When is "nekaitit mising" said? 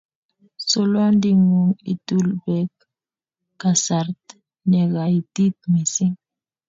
4.69-6.15